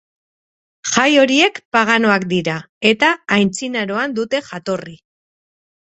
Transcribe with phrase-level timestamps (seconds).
[0.93, 2.57] Jai horiek paganoak dira,
[2.95, 5.03] eta antzinaroan dute jatorri.